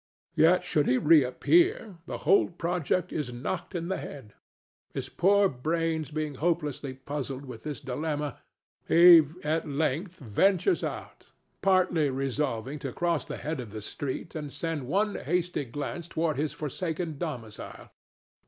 Yet 0.33 0.63
should 0.63 0.87
he 0.87 0.97
reappear, 0.97 1.99
the 2.07 2.17
whole 2.25 2.49
project 2.49 3.13
is 3.13 3.31
knocked 3.31 3.75
in 3.75 3.87
the 3.87 3.97
head. 3.99 4.33
His 4.95 5.09
poor 5.09 5.47
brains 5.47 6.09
being 6.09 6.33
hopelessly 6.41 6.95
puzzled 6.95 7.45
with 7.45 7.61
this 7.61 7.79
dilemma, 7.79 8.39
he 8.87 9.21
at 9.43 9.69
length 9.69 10.17
ventures 10.17 10.83
out, 10.83 11.27
partly 11.61 12.09
resolving 12.09 12.79
to 12.79 12.91
cross 12.91 13.25
the 13.25 13.37
head 13.37 13.59
of 13.59 13.69
the 13.69 13.79
street 13.81 14.33
and 14.33 14.51
send 14.51 14.87
one 14.87 15.13
hasty 15.13 15.65
glance 15.65 16.07
toward 16.07 16.35
his 16.35 16.51
forsaken 16.51 17.19
domicile. 17.19 17.91